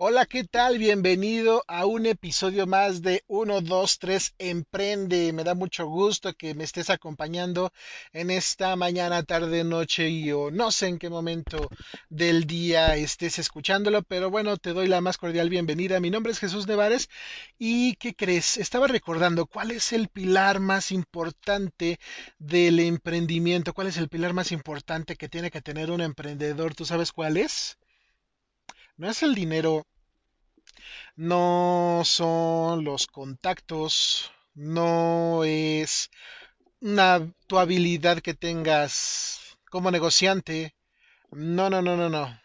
[0.00, 0.78] Hola, ¿qué tal?
[0.78, 5.32] Bienvenido a un episodio más de 1, 2, 3 Emprende.
[5.32, 7.72] Me da mucho gusto que me estés acompañando
[8.12, 11.68] en esta mañana, tarde, noche y o no sé en qué momento
[12.10, 15.98] del día estés escuchándolo, pero bueno, te doy la más cordial bienvenida.
[15.98, 17.08] Mi nombre es Jesús Nevares
[17.58, 18.56] y ¿qué crees?
[18.56, 21.98] Estaba recordando cuál es el pilar más importante
[22.38, 26.76] del emprendimiento, cuál es el pilar más importante que tiene que tener un emprendedor.
[26.76, 27.76] ¿Tú sabes cuál es?
[28.98, 29.86] No es el dinero,
[31.14, 36.10] no son los contactos, no es
[36.80, 40.74] una, tu habilidad que tengas como negociante.
[41.30, 42.40] No, no, no, no, no.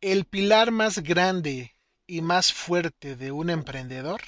[0.00, 1.74] El pilar más grande
[2.06, 4.20] y más fuerte de un emprendedor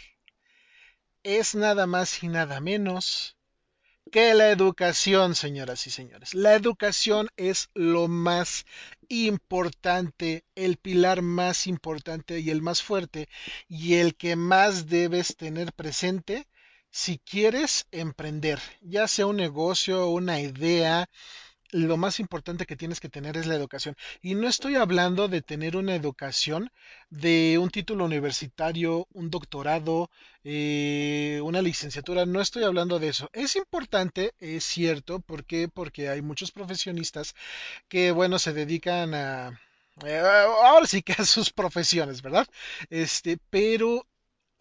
[1.22, 3.36] es nada más y nada menos
[4.10, 6.34] que la educación, señoras y señores.
[6.34, 8.66] La educación es lo más
[9.08, 13.28] importante, el pilar más importante y el más fuerte
[13.68, 16.46] y el que más debes tener presente
[16.90, 21.08] si quieres emprender, ya sea un negocio, una idea,
[21.72, 23.96] lo más importante que tienes que tener es la educación.
[24.20, 26.70] Y no estoy hablando de tener una educación
[27.10, 30.10] de un título universitario, un doctorado,
[30.44, 33.28] eh, una licenciatura, no estoy hablando de eso.
[33.32, 35.68] Es importante, es cierto, ¿por qué?
[35.68, 37.34] Porque hay muchos profesionistas
[37.88, 39.60] que, bueno, se dedican a...
[40.04, 42.46] Eh, ahora sí que a sus profesiones, ¿verdad?
[42.90, 44.06] Este, pero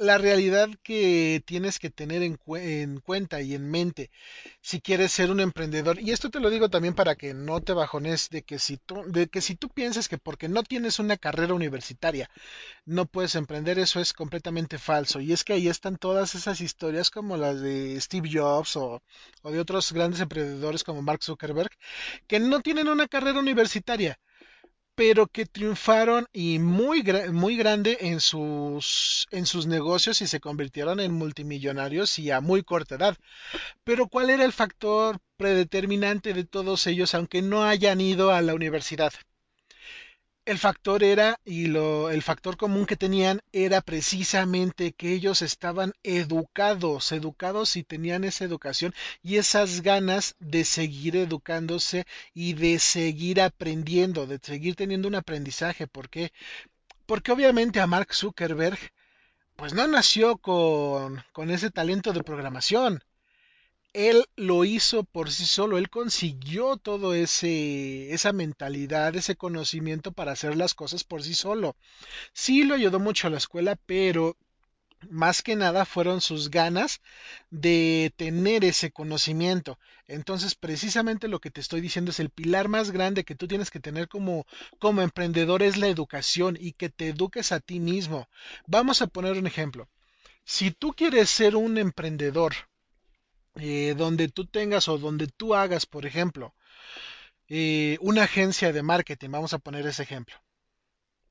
[0.02, 2.36] la realidad que tienes que tener en,
[3.02, 4.10] cuenta y en mente
[4.60, 7.74] si quieres ser un emprendedor, y esto te lo digo también para que no te
[7.74, 11.18] bajones de que si tú, de que si tú piensas que porque no tienes una
[11.18, 12.30] carrera universitaria
[12.86, 15.20] no puedes emprender, eso es completamente falso.
[15.20, 19.02] Y es que ahí están todas esas historias como las de Steve Jobs o
[19.44, 21.72] de otros grandes emprendedores como Mark Zuckerberg,
[22.28, 24.20] que no tienen una carrera universitaria
[25.02, 31.00] pero que triunfaron y muy, muy grande en sus, en sus negocios y se convirtieron
[31.00, 33.18] en multimillonarios y a muy corta edad.
[33.84, 38.54] Pero ¿cuál era el factor predeterminante de todos ellos aunque no hayan ido a la
[38.54, 39.12] universidad?
[40.46, 45.94] El factor era, y lo, el factor común que tenían era precisamente que ellos estaban
[46.04, 53.42] educados, educados y tenían esa educación y esas ganas de seguir educándose y de seguir
[53.42, 55.88] aprendiendo, de seguir teniendo un aprendizaje.
[55.88, 56.32] ¿Por qué?
[57.06, 58.80] Porque obviamente a Mark Zuckerberg,
[59.56, 63.04] pues no nació con, con ese talento de programación
[63.94, 70.32] él lo hizo por sí solo, él consiguió todo ese esa mentalidad, ese conocimiento para
[70.32, 71.76] hacer las cosas por sí solo.
[72.34, 74.38] Sí lo ayudó mucho a la escuela, pero
[75.10, 77.02] más que nada fueron sus ganas
[77.50, 79.80] de tener ese conocimiento.
[80.08, 83.72] Entonces, precisamente lo que te estoy diciendo es el pilar más grande que tú tienes
[83.72, 84.46] que tener como,
[84.80, 88.28] como emprendedor es la educación y que te eduques a ti mismo.
[88.68, 89.90] Vamos a poner un ejemplo.
[90.44, 92.54] Si tú quieres ser un emprendedor,
[93.56, 96.56] eh, donde tú tengas o donde tú hagas, por ejemplo,
[97.50, 100.36] eh, una agencia de marketing, vamos a poner ese ejemplo.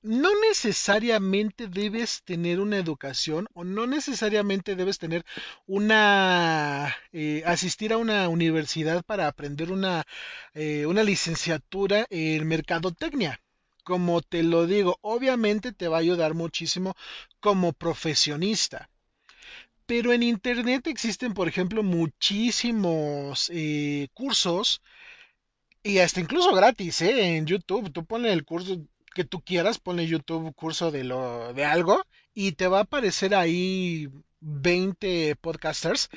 [0.03, 5.25] No necesariamente debes tener una educación o no necesariamente debes tener
[5.67, 10.05] una eh, asistir a una universidad para aprender una,
[10.55, 13.41] una licenciatura en mercadotecnia.
[13.85, 16.95] Como te lo digo, obviamente te va a ayudar muchísimo
[17.41, 18.90] como profesionista.
[19.91, 24.83] Pero en Internet existen, por ejemplo, muchísimos eh, cursos
[25.83, 27.37] y hasta incluso gratis, ¿eh?
[27.37, 28.77] En YouTube, tú pones el curso
[29.17, 33.34] que tú quieras, ponle YouTube curso de lo de algo y te va a aparecer
[33.34, 34.09] ahí
[34.39, 36.09] 20 podcasters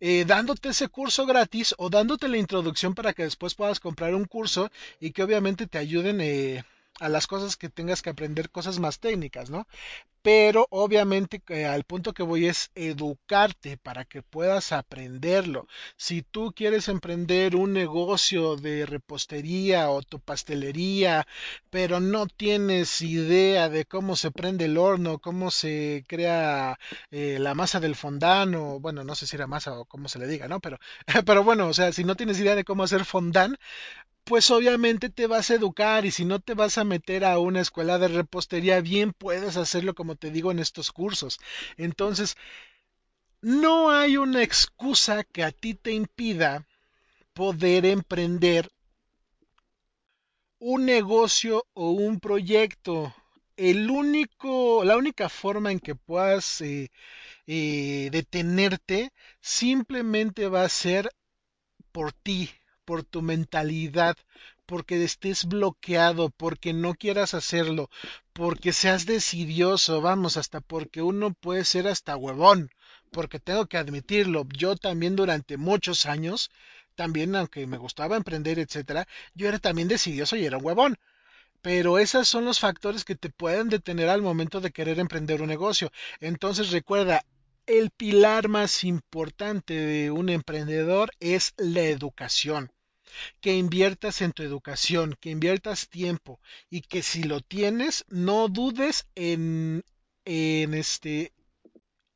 [0.00, 4.24] eh, dándote ese curso gratis o dándote la introducción para que después puedas comprar un
[4.24, 4.68] curso
[4.98, 6.64] y que obviamente te ayuden eh,
[6.98, 9.68] a las cosas que tengas que aprender, cosas más técnicas, ¿no?
[10.22, 15.66] Pero obviamente al punto que voy es educarte para que puedas aprenderlo.
[15.96, 21.26] Si tú quieres emprender un negocio de repostería o tu pastelería,
[21.70, 26.78] pero no tienes idea de cómo se prende el horno, cómo se crea
[27.10, 30.18] eh, la masa del fondant, o bueno, no sé si era masa o cómo se
[30.20, 30.60] le diga, ¿no?
[30.60, 30.78] Pero,
[31.26, 33.56] pero bueno, o sea, si no tienes idea de cómo hacer fondant,
[34.24, 37.60] pues obviamente te vas a educar y si no te vas a meter a una
[37.60, 41.38] escuela de repostería, bien puedes hacerlo como te digo en estos cursos.
[41.76, 42.36] Entonces,
[43.40, 46.66] no hay una excusa que a ti te impida
[47.32, 48.70] poder emprender
[50.58, 53.14] un negocio o un proyecto.
[53.56, 56.90] El único, la única forma en que puedas eh,
[57.46, 61.10] eh, detenerte simplemente va a ser
[61.90, 62.50] por ti,
[62.84, 64.16] por tu mentalidad,
[64.66, 67.90] porque estés bloqueado, porque no quieras hacerlo,
[68.32, 72.70] porque seas decidioso, vamos, hasta porque uno puede ser hasta huevón,
[73.10, 76.50] porque tengo que admitirlo, yo también durante muchos años,
[76.94, 80.98] también aunque me gustaba emprender, etcétera, yo era también decidioso y era un huevón.
[81.62, 85.48] Pero esos son los factores que te pueden detener al momento de querer emprender un
[85.48, 85.92] negocio.
[86.18, 87.24] Entonces recuerda,
[87.66, 92.72] el pilar más importante de un emprendedor es la educación.
[93.40, 99.06] Que inviertas en tu educación, que inviertas tiempo y que si lo tienes, no dudes
[99.14, 99.84] en,
[100.24, 101.32] en este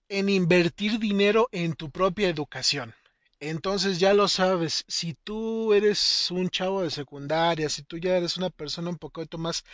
[0.08, 2.94] en invertir dinero en tu propia educación.
[3.40, 8.36] Entonces ya lo sabes, si tú eres un chavo de secundaria, si tú ya eres
[8.38, 9.64] una persona un poquito más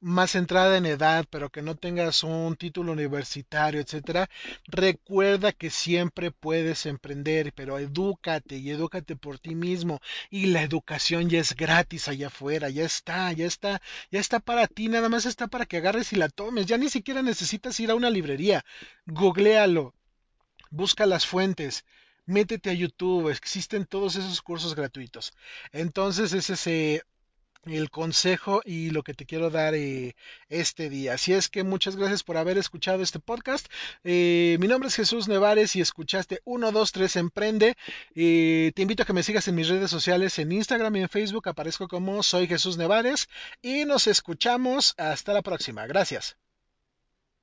[0.00, 4.28] más centrada en edad, pero que no tengas un título universitario, etcétera,
[4.66, 10.00] recuerda que siempre puedes emprender, pero edúcate y edúcate por ti mismo.
[10.28, 13.80] Y la educación ya es gratis allá afuera, ya está, ya está,
[14.10, 16.66] ya está para ti, nada más está para que agarres y la tomes.
[16.66, 18.64] Ya ni siquiera necesitas ir a una librería.
[19.06, 19.94] Googlealo,
[20.70, 21.84] busca las fuentes
[22.26, 25.32] métete a YouTube, existen todos esos cursos gratuitos.
[25.72, 27.02] Entonces, ese es eh,
[27.64, 30.16] el consejo y lo que te quiero dar eh,
[30.48, 31.14] este día.
[31.14, 33.66] Así es que muchas gracias por haber escuchado este podcast.
[34.04, 37.76] Eh, mi nombre es Jesús Nevares y escuchaste 1, 2, 3 Emprende.
[38.14, 41.48] te invito a que me sigas en mis redes sociales, en Instagram y en Facebook.
[41.48, 43.28] Aparezco como Soy Jesús Nevares
[43.62, 44.94] y nos escuchamos.
[44.96, 45.86] Hasta la próxima.
[45.86, 46.36] Gracias.